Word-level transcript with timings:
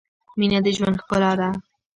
مینه 0.39 0.59
د 0.65 0.67
ژوند 0.77 0.97
ښلا 1.05 1.31
ده 1.39 1.49